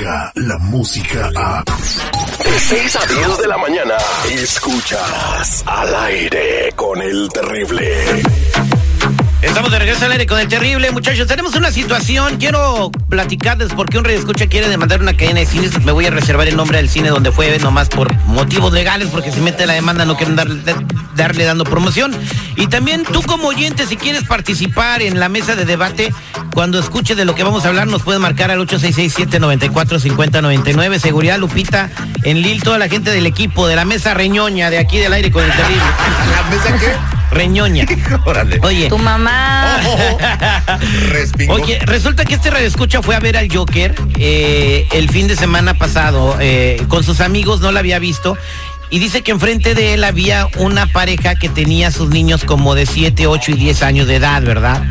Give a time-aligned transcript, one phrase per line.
[0.00, 1.62] llega la música a...
[1.64, 3.96] De 6 a 10 de la mañana,
[4.30, 8.22] escuchas al aire con el terrible.
[9.42, 11.26] Estamos de regreso al aire con el terrible, muchachos.
[11.26, 12.36] Tenemos una situación.
[12.36, 15.82] Quiero platicarles por qué un escucha quiere demandar una cadena de cines.
[15.82, 19.32] Me voy a reservar el nombre del cine donde fue, nomás por motivos legales, porque
[19.32, 20.60] si mete la demanda no quieren darle,
[21.16, 22.14] darle dando promoción.
[22.56, 26.12] Y también tú como oyente, si quieres participar en la mesa de debate,
[26.52, 30.98] cuando escuches de lo que vamos a hablar, nos puedes marcar al 866-794-5099.
[30.98, 31.88] Seguridad Lupita,
[32.24, 35.30] en Lil, toda la gente del equipo, de la mesa reñoña de aquí del aire
[35.30, 35.80] con el terrible.
[36.30, 37.19] ¿La mesa qué?
[37.30, 37.86] Reñoña.
[38.24, 38.58] Órale.
[38.62, 38.88] Oye.
[38.88, 39.78] Tu mamá.
[41.10, 41.54] Respingó.
[41.54, 45.36] Oye, resulta que este radio escucha fue a ver al Joker eh, el fin de
[45.36, 48.36] semana pasado eh, con sus amigos, no la había visto.
[48.92, 52.86] Y dice que enfrente de él había una pareja que tenía sus niños como de
[52.86, 54.82] 7, 8 y 10 años de edad, ¿verdad?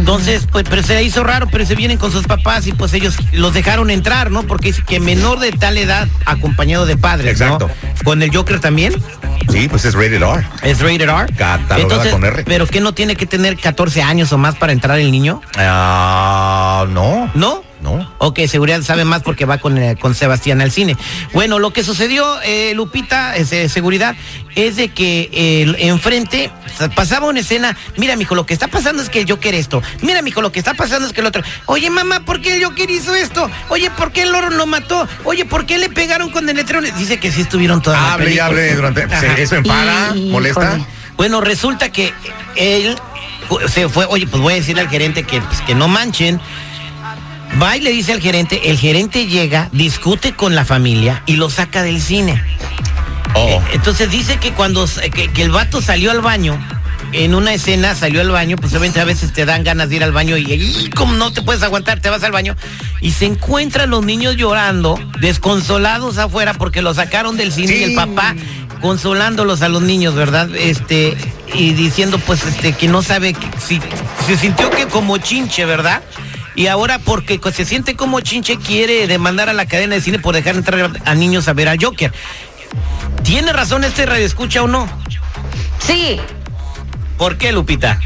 [0.00, 3.16] Entonces, pues, pero se hizo raro, pero se vienen con sus papás y pues ellos
[3.32, 4.44] los dejaron entrar, ¿no?
[4.44, 7.44] Porque dice que menor de tal edad acompañado de padres, ¿no?
[7.44, 7.70] Exacto.
[8.02, 8.94] Con el Joker también,
[9.50, 10.46] Sí, pues es rated R.
[10.62, 11.26] es rated R.
[11.36, 12.44] Catalogada con R.
[12.44, 15.40] ¿Pero qué no tiene que tener 14 años o más para entrar el niño?
[15.56, 17.30] Ah, no.
[17.34, 17.62] ¿No?
[17.80, 18.12] No.
[18.18, 20.96] Ok, seguridad sabe más porque va con, eh, con Sebastián al cine.
[21.32, 24.14] Bueno, lo que sucedió, eh, Lupita, es, eh, seguridad,
[24.54, 26.50] es de que eh, enfrente
[26.94, 27.76] pasaba una escena.
[27.96, 29.82] Mira, mijo, lo que está pasando es que el Joker esto.
[30.02, 31.42] Mira, mijo, lo que está pasando es que el otro.
[31.66, 33.50] Oye, mamá, ¿por qué el Joker hizo esto?
[33.68, 35.06] Oye, ¿por qué el loro lo mató?
[35.24, 36.82] Oye, ¿por qué le pegaron con el letrero?
[36.96, 39.06] Dice que sí estuvieron toda la Hable y hable durante.
[39.20, 40.78] Sí, Eso empara, molesta.
[41.16, 42.12] Bueno, resulta que
[42.56, 42.96] él
[43.68, 46.40] se fue, oye, pues voy a decirle al gerente que, pues, que no manchen.
[47.60, 51.50] Va y le dice al gerente, el gerente llega, discute con la familia y lo
[51.50, 52.40] saca del cine.
[53.34, 53.38] Oh.
[53.48, 56.58] Eh, Entonces dice que cuando s- que, que el vato salió al baño,
[57.12, 60.04] en una escena salió al baño, pues obviamente a veces te dan ganas de ir
[60.04, 62.56] al baño y, y como no te puedes aguantar, te vas al baño
[63.00, 67.94] y se encuentran los niños llorando, desconsolados afuera porque lo sacaron del cine y el
[67.94, 68.34] papá
[68.80, 70.48] consolándolos a los niños, ¿verdad?
[70.54, 71.16] Este
[71.54, 73.80] y diciendo pues este que no sabe que- si
[74.26, 76.02] se sintió que como chinche, ¿verdad?
[76.54, 80.34] Y ahora porque se siente como chinche quiere demandar a la cadena de cine por
[80.34, 82.12] dejar entrar a niños a ver al Joker.
[83.24, 84.88] ¿Tiene razón este radio escucha o no?
[85.86, 86.18] Sí.
[87.20, 88.00] ¿Por qué, Lupita?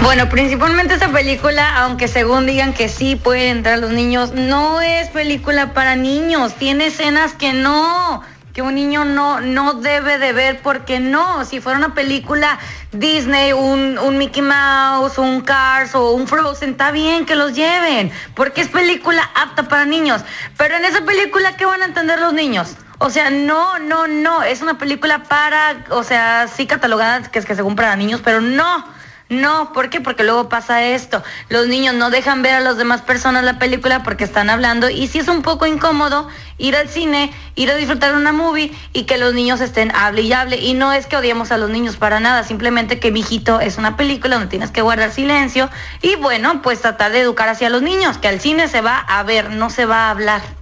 [0.00, 5.08] Bueno, principalmente esta película, aunque según digan que sí pueden entrar los niños, no es
[5.08, 6.54] película para niños.
[6.54, 8.22] Tiene escenas que no,
[8.54, 11.44] que un niño no, no debe de ver porque no.
[11.44, 12.58] Si fuera una película
[12.92, 18.10] Disney, un, un Mickey Mouse, un Cars o un Frozen, está bien que los lleven,
[18.34, 20.22] porque es película apta para niños.
[20.56, 22.74] Pero en esa película, ¿qué van a entender los niños?
[22.98, 27.46] O sea, no, no, no, es una película para, o sea, sí catalogada que es
[27.46, 28.84] que según para niños, pero no.
[29.30, 30.00] No, ¿por qué?
[30.00, 31.22] Porque luego pasa esto.
[31.50, 35.06] Los niños no dejan ver a las demás personas la película porque están hablando y
[35.06, 39.18] sí es un poco incómodo ir al cine, ir a disfrutar una movie y que
[39.18, 40.56] los niños estén hable y hable.
[40.56, 43.98] Y no es que odiemos a los niños para nada, simplemente que mijito es una
[43.98, 45.68] película donde tienes que guardar silencio
[46.00, 49.22] y bueno, pues tratar de educar hacia los niños, que al cine se va a
[49.24, 50.57] ver, no se va a hablar.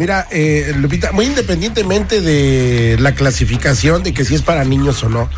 [0.00, 5.10] Mira, eh, Lupita, muy independientemente de la clasificación de que si es para niños o
[5.10, 5.28] no,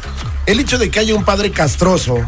[0.47, 2.19] el hecho de que haya un padre castroso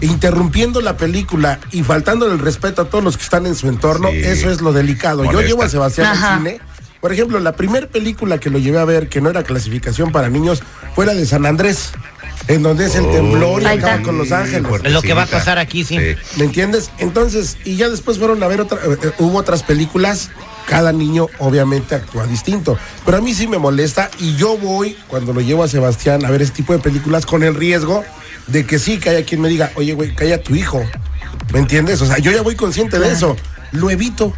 [0.00, 4.08] interrumpiendo la película y faltándole el respeto a todos los que están en su entorno,
[4.10, 4.16] Sí.
[4.16, 5.30] eso es lo delicado.
[5.30, 6.36] Yo llevo a Sebastián Ajá.
[6.36, 6.60] al cine.
[7.02, 10.30] Por ejemplo, la primera película que lo llevé a ver, que no era clasificación para
[10.30, 10.62] niños,
[10.94, 11.90] fue la de San Andrés,
[12.48, 14.66] en donde es el temblor y acaba con Los Ángeles.
[14.82, 15.98] Es lo que va a pasar aquí, sí.
[16.36, 16.90] ¿Me entiendes?
[16.98, 20.30] Entonces, y ya después fueron a ver otra, eh, eh, hubo otras películas,
[20.66, 25.32] cada niño obviamente actúa distinto, pero a mí sí me molesta y yo voy cuando
[25.32, 28.04] lo llevo a Sebastián a ver este tipo de películas con el riesgo
[28.46, 30.82] de que sí, que haya quien me diga, oye, güey, calla a tu hijo,
[31.52, 32.00] ¿me entiendes?
[32.00, 33.36] O sea, yo ya voy consciente de eso,
[33.72, 34.32] lo evito.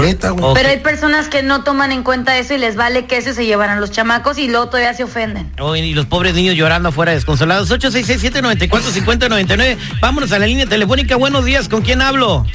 [0.00, 0.44] Neta, güey.
[0.44, 0.54] Ok.
[0.54, 3.46] Pero hay personas que no toman en cuenta eso y les vale que eso se
[3.46, 5.52] llevan a los chamacos y luego todavía se ofenden.
[5.60, 7.70] Oh, y los pobres niños llorando afuera desconsolados.
[7.70, 9.76] 866-794-5099.
[10.00, 11.16] Vámonos a la línea telefónica.
[11.16, 12.46] Buenos días, ¿con quién hablo?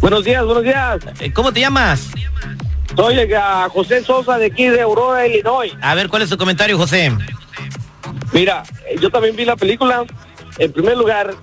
[0.00, 1.00] Buenos días, buenos días.
[1.20, 2.08] Eh, ¿Cómo te llamas?
[2.94, 3.28] Soy eh,
[3.70, 5.72] José Sosa de aquí de Aurora, Illinois.
[5.80, 7.10] A ver, ¿cuál es tu comentario, José?
[8.32, 10.04] Mira, eh, yo también vi la película.
[10.58, 11.34] En primer lugar,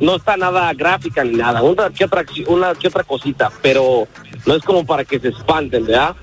[0.00, 1.62] no está nada gráfica ni nada.
[1.62, 4.06] Una que otra, una que otra cosita, pero
[4.46, 6.14] no es como para que se espanten, ¿verdad?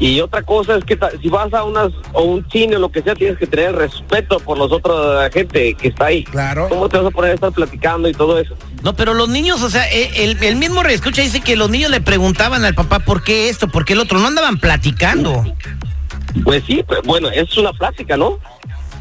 [0.00, 3.02] Y otra cosa es que si vas a unas o un cine o lo que
[3.02, 6.24] sea, tienes que tener respeto por los otros la gente que está ahí.
[6.24, 6.68] Claro.
[6.68, 8.56] ¿Cómo te vas a poner a estar platicando y todo eso?
[8.82, 11.90] No, pero los niños, o sea, eh, el, el mismo reescucha dice que los niños
[11.90, 14.18] le preguntaban al papá por qué esto, por qué el otro.
[14.18, 15.44] No andaban platicando.
[16.42, 18.40] Pues sí, pues, bueno, es una plática, ¿no?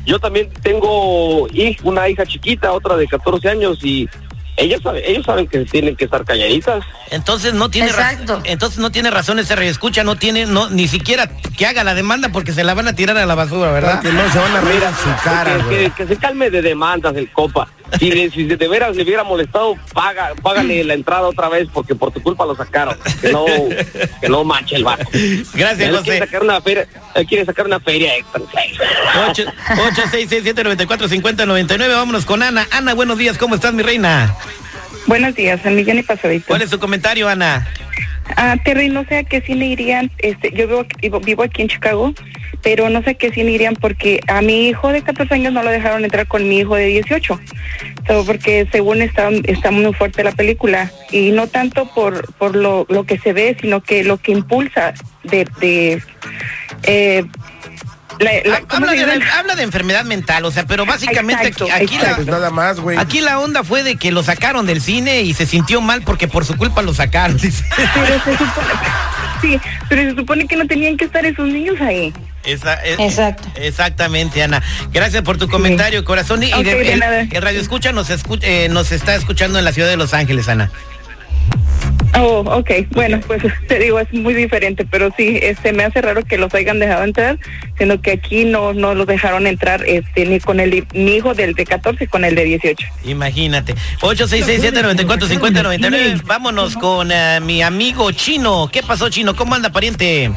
[0.06, 1.48] Yo también tengo
[1.84, 4.08] una hija chiquita, otra de 14 años y
[4.56, 6.84] ellos saben, ellos saben que tienen que estar calladitas.
[7.10, 8.42] Entonces no tiene Exacto.
[8.44, 11.28] entonces no tiene razón ese escucha, no tiene no ni siquiera
[11.58, 14.02] que haga la demanda porque se la van a tirar a la basura, ¿verdad?
[14.02, 17.16] Que no se van a reír a su cara, que- que se calme de demandas
[17.16, 17.68] el copa.
[18.00, 21.96] Si, le- si de veras le hubiera molestado, paga, págale la entrada otra vez porque
[21.96, 22.98] por tu culpa lo sacaron.
[23.22, 23.46] Que no,
[24.22, 25.06] que no manche el vato.
[25.54, 26.04] Gracias, Él José.
[26.04, 28.42] quiere sacar una feria, él quiere sacar una feria extra.
[29.30, 29.44] 8,
[29.88, 31.94] 8, 6, 6, 7, 94, 50, 99.
[31.94, 32.68] Vámonos con Ana.
[32.72, 33.38] Ana, buenos días.
[33.38, 34.36] ¿Cómo estás, mi reina?
[35.06, 36.46] Buenos días, al millón y pasadito.
[36.48, 37.68] ¿Cuál es tu comentario, Ana?
[38.38, 40.10] Ah, Terry, no sé a qué cine irían.
[40.20, 42.14] Este, yo vivo, vivo, vivo aquí en Chicago,
[42.64, 45.70] pero no sé qué cine irían porque a mi hijo de 14 años no lo
[45.70, 47.40] dejaron entrar con mi hijo de 18.
[48.08, 52.86] So, porque según está, está muy fuerte la película y no tanto por, por lo,
[52.90, 54.94] lo que se ve, sino que lo que impulsa
[55.24, 55.46] de...
[55.60, 56.02] de
[56.84, 57.24] eh,
[58.20, 59.26] la- la- ¿cómo Habla de, llama?
[59.40, 62.80] habla de enfermedad mental, o sea, pero básicamente Exacto, aquí, aquí Pues la, nada más,
[62.80, 62.98] güey.
[62.98, 66.28] aquí la onda fue de que lo sacaron del cine y se sintió mal porque
[66.28, 67.38] por su culpa lo sacaron.
[67.40, 68.68] Pero se supone,
[69.42, 72.14] sí, pero se supone que no tenían que estar esos niños ahí.
[72.46, 73.48] Esa- es- Exacto.
[73.56, 74.62] Exactamente, Ana.
[74.92, 76.44] Gracias por tu comentario, corazón.
[76.44, 77.22] Y Ok, de- de el, nada.
[77.22, 80.48] el Radio Escucha nos, escu- eh, nos está escuchando en la ciudad de Los Ángeles,
[80.50, 80.70] Ana.
[82.16, 82.70] Oh, ok.
[82.92, 86.54] Bueno, pues te digo, es muy diferente, pero sí, este, me hace raro que los
[86.54, 87.40] hayan dejado entrar,
[87.80, 91.56] sino que aquí no no los dejaron entrar este ni con el mi hijo del
[91.56, 92.86] de 14 con el de 18.
[93.06, 93.74] Imagínate.
[94.02, 96.22] 8667-9450-99.
[96.26, 98.70] Vámonos con eh, mi amigo Chino.
[98.72, 99.36] ¿Qué pasó, Chino?
[99.36, 100.32] ¿Cómo anda, pariente?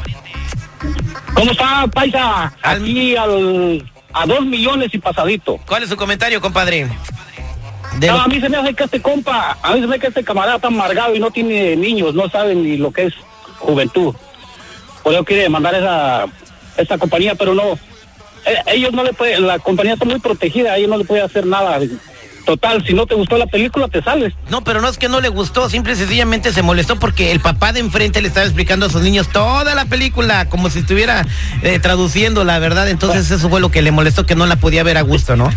[1.37, 2.51] ¿Cómo está, paisa?
[2.63, 5.59] Aquí al, a dos millones y pasadito.
[5.67, 6.87] ¿Cuál es su comentario, compadre?
[7.99, 9.93] De No, lo- a mí se me hace que este compa, a mí se me
[9.95, 13.03] hace que este camarada está amargado y no tiene niños, no sabe ni lo que
[13.05, 13.13] es
[13.59, 14.15] juventud.
[15.03, 16.25] Por eso quiere mandar esa,
[16.75, 17.73] esa compañía, pero no.
[18.45, 21.45] eh, ellos no le pueden, la compañía está muy protegida, ellos no le puede hacer
[21.45, 21.79] nada.
[22.47, 24.33] Total, si no te gustó la película, te sales.
[24.49, 27.41] No, pero no es que no le gustó, simple y sencillamente se molestó porque el
[27.41, 31.25] papá de enfrente le estaba explicando a sus niños toda la película, como si estuviera
[31.61, 32.87] eh, traduciendo la verdad.
[32.87, 35.49] Entonces eso fue lo que le molestó, que no la podía ver a gusto, ¿no?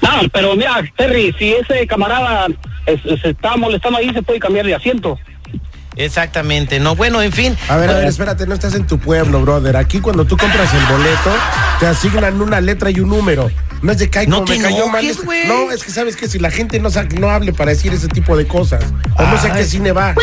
[0.00, 2.46] No, pero mira, Terry, si ese camarada
[2.86, 5.18] es- se está molestando ahí, se puede cambiar de asiento.
[5.96, 7.56] Exactamente, no, bueno, en fin.
[7.68, 9.76] A ver, a ver, espérate, no estás en tu pueblo, brother.
[9.76, 11.32] Aquí cuando tú compras el boleto,
[11.80, 13.50] te asignan una letra y un número.
[13.82, 15.04] No es de que ay, No me te cayó mal.
[15.04, 15.48] enojes.
[15.48, 18.36] No, es que sabes que si la gente no, no hable para decir ese tipo
[18.36, 18.84] de cosas,
[19.16, 20.14] o no sé a qué cine va.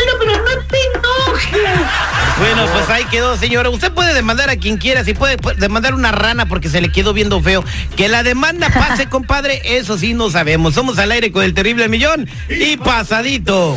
[2.38, 3.68] Bueno, pues ahí quedó, señora.
[3.70, 6.90] Usted puede demandar a quien quiera, si puede pu- demandar una rana porque se le
[6.92, 7.64] quedó viendo feo.
[7.96, 10.74] Que la demanda pase, compadre, eso sí no sabemos.
[10.74, 13.76] Somos al aire con el terrible millón y pasadito.